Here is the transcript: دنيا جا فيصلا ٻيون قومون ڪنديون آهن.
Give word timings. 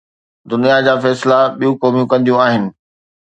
دنيا 0.51 0.77
جا 0.85 0.95
فيصلا 1.03 1.39
ٻيون 1.59 1.75
قومون 1.81 2.05
ڪنديون 2.13 2.41
آهن. 2.47 2.63